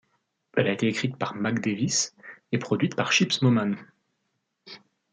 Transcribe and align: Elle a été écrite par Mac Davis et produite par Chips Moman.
Elle 0.57 0.65
a 0.65 0.71
été 0.71 0.87
écrite 0.87 1.15
par 1.15 1.35
Mac 1.35 1.59
Davis 1.59 2.15
et 2.51 2.57
produite 2.57 2.95
par 2.95 3.11
Chips 3.11 3.43
Moman. 3.43 3.75